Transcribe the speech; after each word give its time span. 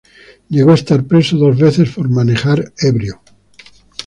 Llegó 0.49 0.71
a 0.71 0.73
estar 0.73 1.03
preso 1.03 1.37
dos 1.37 1.59
veces 1.59 1.91
por 1.91 2.09
manejar 2.09 2.73
ebrio. 2.79 3.21